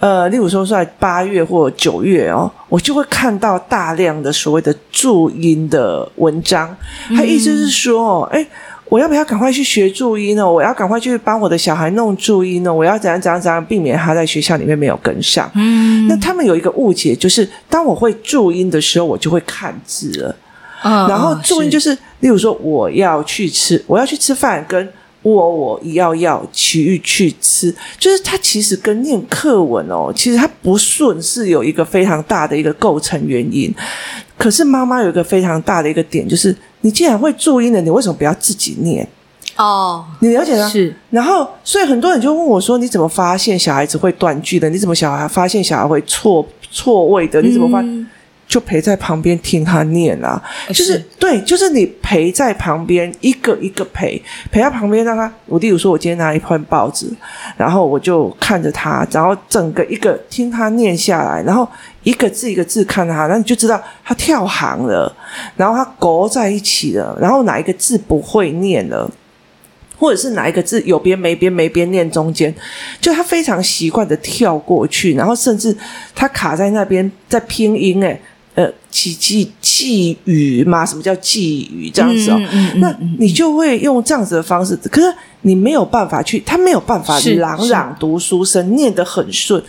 [0.00, 6.74] 呃，例如说在八月或九月哦，我就会看到大量的所谓的注音的文章，
[7.14, 8.46] 他意思是说哦，哎。
[8.90, 10.50] 我要不要赶快去学注音呢？
[10.50, 12.72] 我要赶快去帮我的小孩弄注音呢？
[12.72, 15.50] 我要怎样怎样怎样避免他在学校里面没有跟上？
[15.54, 20.36] 嗯，那他们有一个误解，就是当我会注音的时候，我就会看字了。
[20.82, 24.88] 哦，然后注音就是，是例如说我要去吃，我要去吃饭，跟
[25.22, 33.74] 我我要要去去吃，就是它其实跟念课文哦，其实它不顺是有一个非常大的一个构成原因。
[34.38, 39.06] 可是妈妈有一个非常大的一个点，就是你既然会注音了，你为什么不要自己念？
[39.56, 40.68] 哦，你了解了？
[40.68, 40.94] 是。
[41.10, 44.70] 然后，所以很多人就问我说：“你怎么发现小孩子会断句的？
[44.70, 47.42] 你怎么小孩发现小孩会错错位的？
[47.42, 48.06] 你怎么发？”嗯
[48.48, 55.30] 就陪在旁边听他念啊，就是，是对，就是你陪在旁边，一个一个陪，陪在旁边让他。
[55.44, 57.06] 我例如说，我今天拿一块报纸，
[57.58, 61.68] 然后我就看着他，然后整个一个听他念下来，然后
[62.02, 65.14] 一个字一个字看他，然后你就知道他跳行了，
[65.54, 69.10] 然后他勾在一起了，然后哪一个字不会念了。
[70.00, 72.54] 或者是哪一个字有边没边没边念中间，
[73.00, 75.76] 就他非常习惯的跳过去，然后甚至
[76.14, 78.20] 他卡在那边在拼音诶，
[78.58, 80.84] 呃，寄寄寄语嘛？
[80.84, 81.88] 什么叫寄语？
[81.88, 89.62] 这样子哦，嗯嗯嗯、那你就会用这样子的方式，可是你没有办法去，他没有办法朗朗读书声念得很顺。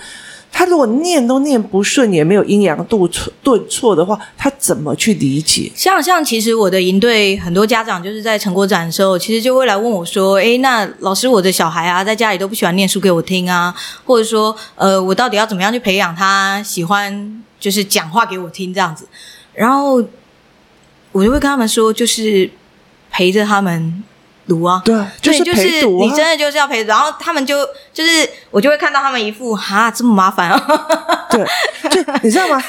[0.52, 5.71] 他如果念都念不顺，也没有阴阳度错顿挫的话，他怎么去理解？
[5.75, 13.71] 像像其实我的营队很多家长就是在成果展的时候，其实就会来问我说：“哎，那老师，我的小孩啊，在家里都不喜欢念书给我听啊，
[14.04, 19.08] 或者说，呃，我到底要怎么样去培养他喜欢就是讲话给我听这样子？”
[19.54, 19.95] 然后
[21.12, 22.50] 我就会跟他们说，就是
[23.12, 24.04] 陪着他们。
[24.49, 30.88] 读啊，对，就是陪读啊，就是你真的就是要陪读，然后他们就就是我就会看到他们一副哈这么麻烦啊，
[31.29, 31.45] 对，
[31.89, 32.62] 就你知道吗？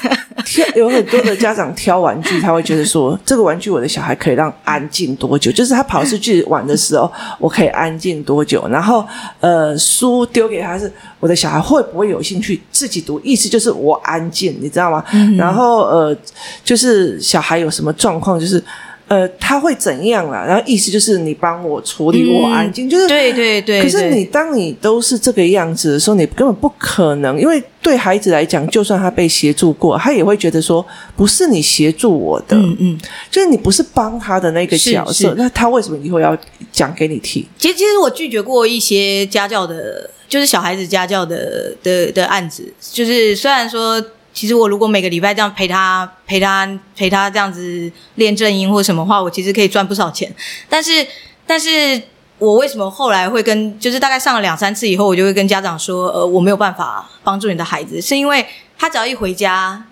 [0.45, 5.51] 挑有很多的家长挑玩具，他会觉得说，这个玩具我的小孩可以让安静多久？
[5.51, 8.67] 就是他跑出去玩的时候，我可以安静多久？
[8.69, 9.07] 然后
[9.41, 13.21] 呃，书丢给他是，我的小孩会不会有兴趣自己读？
[13.25, 15.03] 意思就是我安静，你知道吗？
[15.13, 16.17] 嗯、然后呃，
[16.63, 18.63] 就是小孩有什么状况，就是。
[19.11, 20.45] 呃，他会怎样啦？
[20.47, 23.83] 然后意思就是你帮我处理，我安静，嗯、就是对对对。
[23.83, 36.39] 可是你当你都是这个样子的时候，你根本不可能，因为对孩子来讲，就算他被协助过，他也会觉得说不是你协助我的，嗯嗯，就是你不是帮他的那个角色，那他为什么以后要
[36.71, 37.45] 讲给你听？
[37.59, 44.01] 其实，其实我拒绝过一些家教的，就是小孩子家教的的的案子，就是虽然说。
[44.33, 50.33] 其实我如果每个礼拜这样陪他、陪他、陪他这样子练正音或什么话，我其实可以赚不少钱。
[50.69, 51.07] 但是，
[51.47, 52.01] 但是
[52.39, 58.47] 我为什么后来会跟，就是大概上了两三次以后，我就会跟家长说，呃，我没有办法帮助你的孩子，是因为
[58.79, 59.85] 他只要一回家，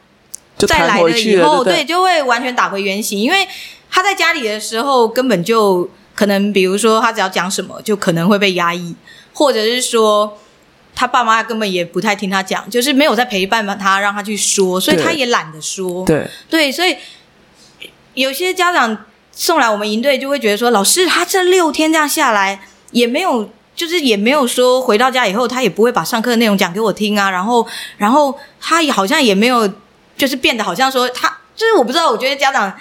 [0.56, 3.18] 再来了以后，对，就会完全打回原形。
[3.18, 3.46] 因为
[3.90, 8.94] 他在家里的时候，根本就可能，比如说他只要讲什么，就可能会被压抑，
[9.34, 10.38] 或者是说。
[11.00, 16.04] 他爸妈根本也不太听他讲，就是没有在陪伴他，让他去说，所以他也懒得说。
[16.04, 16.96] 对对，所以
[18.14, 22.58] 有些家长送来我们营队，就会觉得说，老师他这六天这样下来，
[22.90, 27.30] 也没有，就是也没有说回到家以后，他也不会把上课的内容讲给我听啊。
[27.30, 27.64] 然后，
[27.96, 29.72] 然后他也好像也没有，
[30.16, 32.74] 就是变得好像说他，就是我不知道，我觉得家长。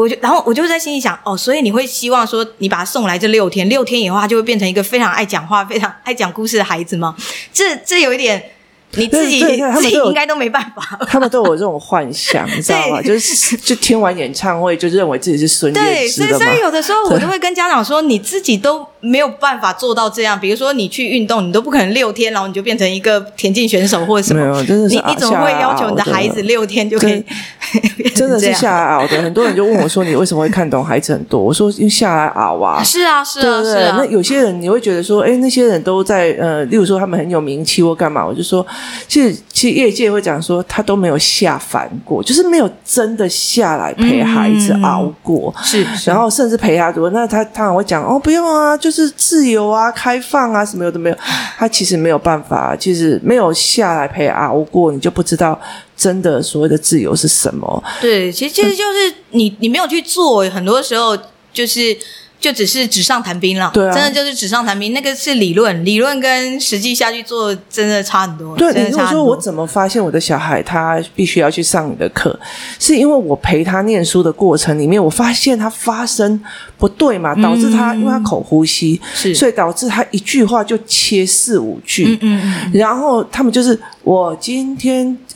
[0.00, 7.16] 我就然后我就在心里想，哦，所以你会希望说，你把他送来这六天，六天以后他就会变成一个非常爱讲话、 非常爱讲故事的孩子吗？
[7.52, 8.50] 这这有一点。
[8.92, 13.02] 你自己自己应该都没办法，他们都有这种幻想， 你知道吗？
[13.02, 16.38] 就是就听完演唱会就认为自己是孙燕姿的嘛。
[16.38, 20.38] 对，所以有的时候我都会跟家长说，你自己都没有办法做到这样。
[20.38, 24.40] 比如说你去运动，你都不可能六天，然后你就变成一个田径选手或者什么。
[24.40, 27.24] 没有，真的是你你怎么会要求你的孩子六天就可以？
[28.14, 29.22] 真的是下来熬的。
[29.22, 33.96] 很多人就问我说：“你为什么会看懂孩子很多？”我说：“因为下来熬啊。”是啊，是啊，是啊。
[33.98, 38.66] 那有些人你会觉得说：“哎，那些人都在呃，例如说他们很有名气或干嘛？”我就说。
[39.06, 45.52] 其实，其实业界会讲说，他都没有下凡过，就是没有真的下来陪孩子熬过。
[45.56, 51.16] 嗯、是，是，然后甚至陪他读，那他他会讲哦，不用啊，就是自由啊，开放啊，什么有的没有。
[51.58, 55.60] 他其实没有办法，其实没有下来陪熬过，你就不知道
[55.96, 57.82] 真的所谓的自由是什么。
[58.00, 61.16] 对，其实其实就是你你没有去做，很多时候
[61.52, 61.96] 就是。
[62.40, 68.56] 就只是纸上谈兵了，对啊，真的就是纸上谈兵，那个是理论，理论跟实际下去做真的差很多。
[68.56, 68.72] 对。
[68.72, 72.38] 你如果说我怎么发现我的小孩他必须要去上你的课，
[72.78, 76.40] 是因为我陪他念书的过程里面，我发现他发声
[76.76, 85.27] 不对嘛，导致他、嗯、因为他口呼吸，是，所以导致他一句话就切四五句，嗯嗯嗯，然后他们就是我今天就。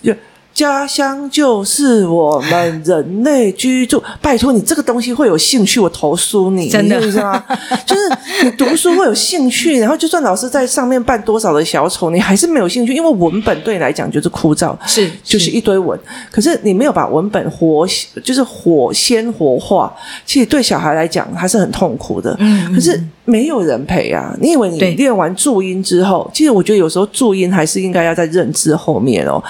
[0.54, 4.02] 家乡就是我们人类居住。
[4.20, 7.42] 拜托你这个东西会有兴趣，我投诉你，真的，是吗？
[7.86, 15.98] 就是你读书会有兴趣，然后就算老师在上面扮多少的小丑，你还是没有兴趣，因为文本对你来讲就是枯燥，是就是一堆文。
[16.30, 17.86] 可是你没有把文本活，
[18.22, 19.92] 就是活鲜活化，
[20.26, 22.36] 其实对小孩来讲他是很痛苦的。
[22.38, 24.36] 嗯，可是没有人陪啊。
[24.40, 29.40] 你以为你练完注音之后，其实我觉得有时候注音还是应该要在认知后面哦，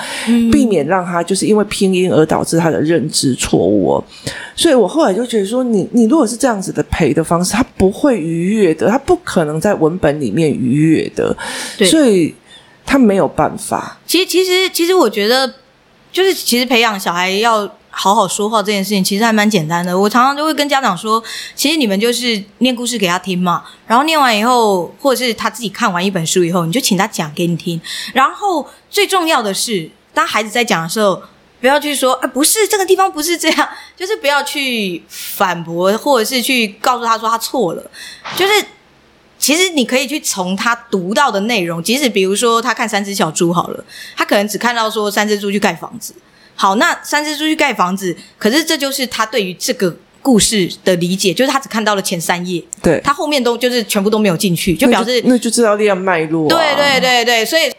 [0.53, 0.83] 避免。
[0.93, 4.05] 让他就是因为拼音而导致他的认知错误哦，
[4.55, 11.35] 所以我后来就觉得说你，你你如果是这样子的陪的方式，他不会愉悦的，他不可能在文本里面愉悦的，
[11.87, 12.35] 所以
[12.85, 13.99] 他没有办法。
[14.05, 15.51] 其实，其实，其实，我觉得，
[16.11, 19.97] 就是其实培养小孩要好好说话这件事情，其实还蛮简单的。
[19.97, 21.23] 我常常就会跟家长说，
[21.55, 27.81] 其实你们就是念故事给他听嘛，然后念完以后，或者是他自己看完一本书以后，你就请他讲给你听，
[28.13, 29.91] 然后最重要的是。
[30.15, 31.23] 当孩子在讲的时候，
[31.59, 37.91] 不要去说，啊，不是这个地方不是这样， 就是不要去反驳，或者是去告诉他说他错了。
[38.37, 38.53] 就是
[39.39, 43.83] 其实你可以去从他读到的内容，即使比如说他看三只小猪好了，
[44.15, 46.15] 他可能只看到说三只猪去盖房子。
[46.63, 56.57] 好，那三只猪去盖房子，可是这就是他对于这个故事的理解，就是他只看到了前三页，对，他后面都就是全部都没有进去，就表示那就，知道这样脉络啊。
[56.57, 57.73] 对对对对，所以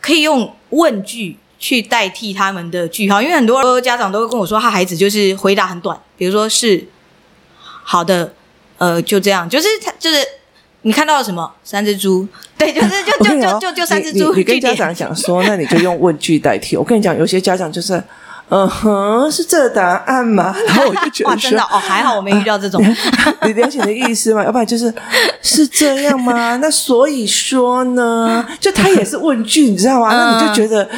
[0.00, 1.38] 可以用问句。
[1.58, 6.86] 去代替他们的句号，因为很多家长都会跟我说，他孩子就是回答很短，比如说是
[7.82, 8.34] 好的，
[8.76, 10.22] 呃，就这样，就是他就是
[10.86, 12.24] 你看到了什么三只猪，
[12.56, 14.32] 对，就是就就就就就三只猪。
[14.32, 16.76] 你跟家长讲说，那你就用问句代替。
[16.78, 18.00] 我跟你讲，有些家长就是，
[18.50, 20.54] 嗯哼，是这个答案吗？
[20.68, 22.80] 然后我就觉得哇，真的哦，还好我没遇到这种。
[23.42, 24.44] 你了解的意思吗？
[24.44, 24.94] 要不然就是
[25.42, 26.56] 是这样吗？
[26.58, 30.14] 那所以说呢，就他也是问句，你知道吗？
[30.14, 30.88] 那你就觉得。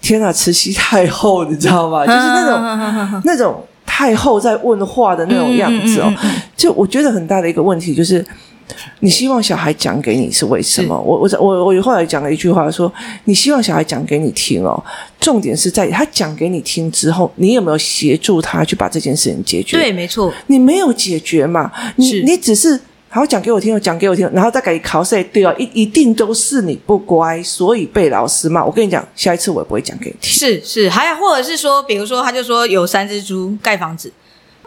[0.00, 2.06] 天啊，慈禧太后，你知道吗？
[2.06, 6.10] 就是那种那种太后在问话的那种样子哦。
[6.56, 8.24] 就我觉得很大的一个问题就是。
[9.00, 10.98] 你希望小孩讲给你是为什么？
[11.00, 12.92] 我我我我后来讲了一句话说，
[13.24, 14.82] 你希望小孩讲给你听哦，
[15.20, 19.76] 重点是在他讲给你听之后，你有没有协助他去把这件事情解决？
[19.76, 21.70] 对，没错，你没有解决嘛？
[21.96, 22.74] 你你只是
[23.08, 28.64] 好好讲给我听，讲给我听，然后再给你考试，对哦，一一定都是你不乖，所以被老师骂。
[28.64, 30.32] 我跟你讲，下一次我也不会讲给你听。
[30.32, 34.12] 是是，还有或者是说，比如说，他就说有三只猪盖房子。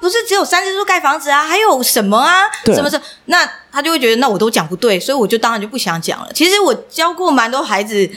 [0.04, 2.43] 不是只有三只猪盖房子啊，还有什么啊？
[2.66, 3.04] 什么什么？
[3.28, 6.28] 那他就会觉得，那我都讲不对，所以我就当然就不想讲了。
[6.34, 8.10] 其实我教过蛮多孩子，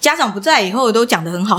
[0.00, 1.58] 家长不在以后都讲得很好。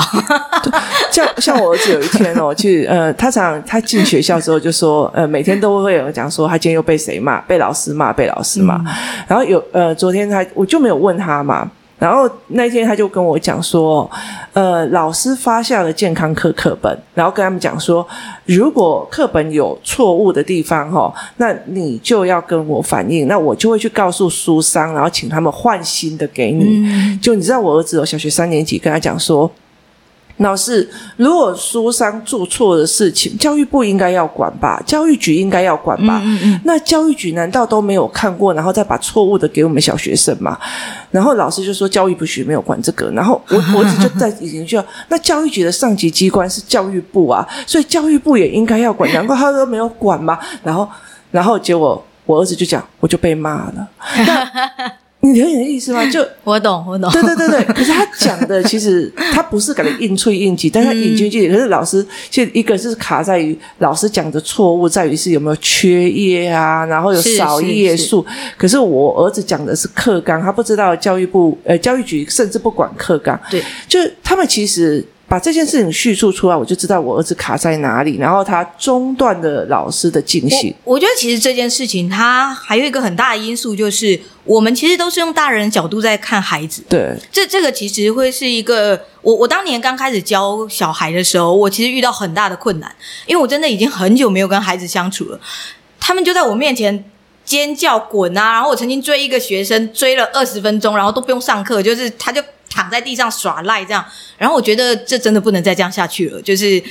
[1.12, 8.78] 像像我儿子有一天哦， 去呃，他常他进学校之后就说，呃，每天都会有人讲说他今天又被谁骂，被老师骂，被老师骂。
[8.78, 8.86] 嗯、
[9.28, 11.70] 然后有呃，昨天他我就没有问他嘛。
[12.00, 14.10] 然后那天他就跟我讲说，
[14.54, 18.08] 呃，老师发下了健康课课本，然后跟他们讲说，
[18.46, 26.84] 如果课本有错误的地方，哈，那你就要跟我反映，那我就会去告诉书商，然后请他们换新的给你。
[26.86, 29.52] 嗯、就你知道，我儿子哦，小学三年级，跟他讲说。
[30.38, 34.82] 老师，如果书商做错的事情，教育部应该要管吧？
[34.86, 36.22] 教育局应该要管吧？
[36.24, 36.62] 嗯嗯。
[36.64, 40.58] 那教育局难道都没有看过，然后再把错误的给我们小学生吗？
[41.10, 43.10] 然后老师就说教育部局没有管这个。
[43.12, 49.12] 然后我 我儿子就在已经就那教育局的上级机关是教育部啊，所以教育部也应该要管。
[49.14, 50.38] 难怪他都没有管嘛。
[50.64, 50.88] 然后
[51.32, 53.88] 然后结果我儿子就讲，我就被骂了。
[55.34, 56.06] 你了解的意思吗？
[56.10, 57.12] 就 我懂，我懂。
[57.12, 61.52] 对对对对，可是他讲的其实 他不是感觉硬吹硬挤，但是他引经据典。
[61.52, 68.26] 可是老师，其实一个是卡在于老师讲的错误，在于是有没有缺页啊，然后有少页数。
[68.58, 73.40] 可是我儿子讲的是课纲，他不知道教育部呃教育局甚至不管课纲。
[73.52, 75.06] 对，就是他们其实。
[75.30, 80.74] 把这件事情叙述出来，我就知道我儿子卡在哪里，然后他中断了老师的进行。
[80.86, 86.82] 我，我觉得其实这件事情，它还有一个很大的因素，就是我们其实都是用大人的角度在看孩子。
[86.88, 92.90] 对，这这个其实会是一个我我当年刚开始教小孩的时候，我其实遇到很大的困难，
[93.26, 95.38] 因为我真的已经很久没有跟孩子相处了，
[96.00, 97.04] 他们就在我面前
[97.44, 102.42] 尖叫滚啊，然后我曾经追一个学生追了二十分钟，然后都不用上课，就是他就。
[102.78, 104.06] 躺在地上耍赖这样，
[104.38, 106.40] 然后我觉得这真的不能再这样下去了。
[106.44, 106.84] 就是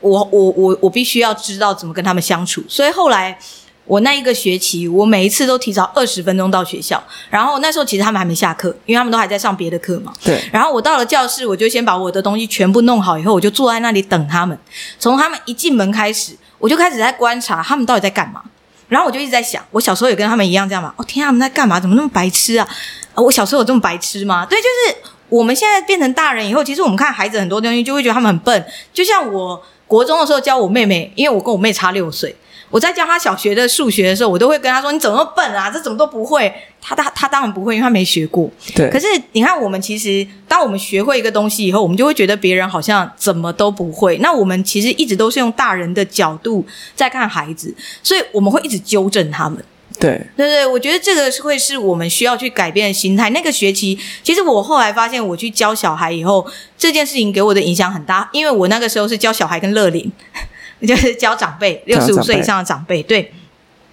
[0.00, 2.60] 我我我我必须要知道怎么跟他们相处。
[2.68, 3.38] 所以后来
[3.84, 7.00] 我那一个学期，我每一次都提早二十分钟到学校。
[7.30, 10.12] 然后那时候其实他们还没下课，因为他们都还在上别的课嘛。
[10.24, 10.42] 对。
[10.52, 14.58] 然后我到了教室，我就先把我的东西全部弄好，以后我就坐在那里等他们。
[14.98, 18.42] 从他们一进门开始，我就开始在观察他们到底在干嘛。
[18.88, 20.92] 然后我就一直在想，我小时候也跟他们一样这样嘛。
[20.96, 21.78] 哦天啊，他们在干嘛？
[21.78, 22.66] 怎么那么白痴啊？
[23.14, 24.46] 我小时候有这么白痴吗？
[24.48, 24.96] 对，就是。
[25.28, 28.64] 我们现在变成大人以后，其实我们看孩子很多东西，就会觉得他们很笨。
[28.92, 32.34] 就像我国中的时候教我妹妹，因为我跟我妹差六岁，
[32.70, 35.70] 我在教她小学的数学的时候，我都会跟她说：“你怎么笨啊？
[35.70, 38.50] 这怎么都不会。”她她她当然不会，因为她没学过。
[38.74, 38.88] 对。
[38.90, 44.16] 可是你看，我们其实当我们学会一个东西以后，我们就会觉得别人好像怎么都不会。
[44.18, 46.64] 那我们其实一直都是用大人的角度
[46.94, 49.62] 在看孩子，所以我们会一直纠正他们。
[50.00, 53.30] 对对对，我觉得这个是会是我们需要去改变的心态。
[53.30, 56.46] 那个学期，其实我后来发现，我去教小孩以后，
[56.76, 58.28] 这件事情给我的影响很大。
[58.32, 60.10] 因为我那个时候是教小孩跟乐龄，
[60.86, 63.02] 就是教长辈，六十五岁以上的长辈。
[63.02, 63.32] 对，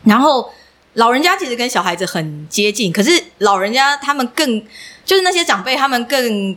[0.03, 0.51] 然后
[0.93, 4.63] 老人家其实跟小孩子很接近，可是老人家他们更，
[5.03, 6.55] 就是那些长辈他们更。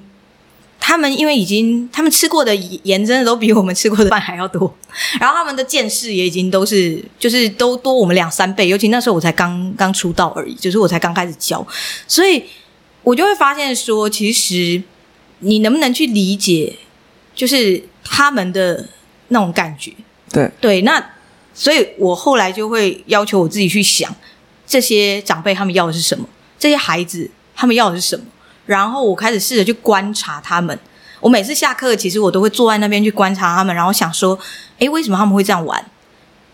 [0.81, 4.73] 他们因为已经，他们吃过的盐真的都比我们吃过的饭还要多，
[5.21, 8.69] 然后他们的见识也已经都是，就是都多我们两三倍。
[8.69, 11.67] 尤其那时候我才刚刚出道而已，就是我才刚开始教，
[12.07, 12.45] 所以
[13.03, 14.83] 我就会发现说，其实
[15.41, 16.77] 你能不能去理解，
[17.35, 18.89] 就是他们的
[19.29, 19.93] 那种感觉。
[20.33, 21.05] 对对，那
[21.53, 24.15] 所以我后来就会要求我自己去想，
[24.67, 26.27] 这些长辈他们要的是什么，
[26.59, 28.25] 这些孩子他们要的是什么。
[28.69, 30.79] 然后我开始试着去观察他们。
[31.21, 34.39] 我每次下课，其实我都会坐在那边去观察他们，然后想说：
[34.79, 35.83] 诶，为什么他们会这样玩？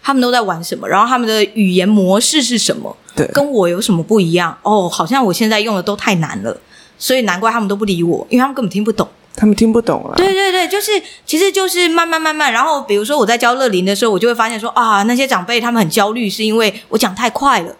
[0.00, 0.88] 他们都在玩什么？
[0.88, 2.96] 然后他们的语言模式是什么？
[3.16, 4.56] 对，跟我有什么不一样？
[4.62, 6.56] 哦，好像我现在用的都太难了，
[6.96, 9.08] 所以难怪他们都不理我，因为他们根本听不懂。
[9.36, 10.14] 他们听不懂了。
[10.16, 10.92] 对对对，就是，
[11.26, 12.52] 其实就是慢慢慢慢。
[12.52, 17.74] 然后比如说我在教乐林的时候，我就会发现说：啊，那些长辈他们很焦虑，是因为我讲太快了。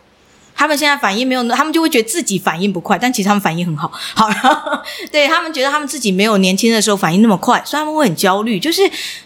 [0.57, 3.91] 他们现在反应没有，他们就会觉得自己反应不快，但其实他们反应很好。
[4.15, 4.79] 好，然后
[5.11, 8.59] 对他们觉得他们自己没有年轻的时候反应那么快，所以他们会很焦虑。
[8.59, 8.83] 就是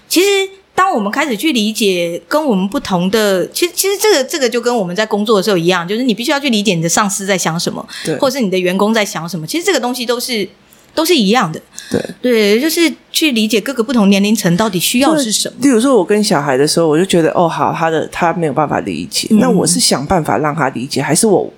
[0.09, 0.29] 其实
[0.75, 9.47] 当我们开始去理解跟我们不同的，其实其实这个这个就跟我们在工作的时候一样，就是你必须要去理解你的上司在想什么，对，或者是你的员工在想什么。
[9.47, 10.49] 其实这个东西都是
[10.95, 11.61] 都是一样的。
[11.91, 15.57] 对对，就是去理解各个不同年龄层到底需要是什么。
[15.61, 21.51] 例如说，我跟小孩的时候，我就觉得哦，好，他的他没有办法理解，嗯、那我是想办法让他理解，还是我？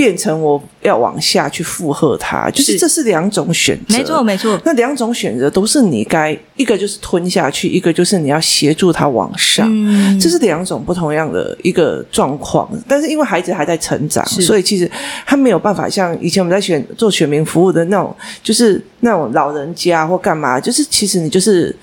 [0.00, 4.58] 变成我要往下去附和他，就是这是两种选择，没错没错。
[4.64, 12.66] 那两种选择都是你该一个就是吞下去，一个就是你要协助他往上，嗯、这是两种不同样的一个状况。
[12.88, 14.90] 但是因为孩子还在成长，所以其实
[15.26, 21.76] 他没有办法像以前我们在选做选民服务的那种，就是那种老人家或干嘛，就是其实你就是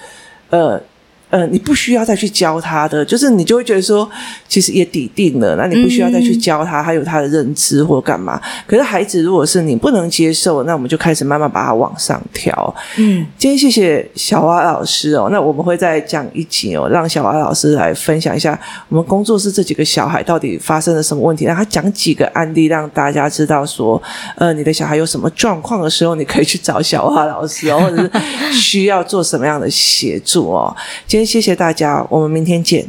[0.49, 0.81] 呃。
[1.29, 4.09] 呃，你不需要再去教他的，就是你就会觉得说，
[4.47, 8.39] 其实也抵定了，那你不需要再去教他，他有他的认知或干嘛。
[8.65, 12.73] 可是孩子，如果是你不能接受，那我们就开始慢慢把他往上调。
[12.95, 18.57] 嗯，今天谢谢小蛙老师哦，那我们会再讲一集哦，让小蛙老师来分享一下
[18.87, 24.01] 我们工作室这几个小孩到底发生了什么问题，让他讲几个案例，让大家知道说，
[24.37, 30.73] 呃，你的小孩有什么状况的时候，你可以去找小蛙老师哦，或者是需要做什么样的协助哦。
[31.17, 32.85] 先谢谢大家，我们明天见。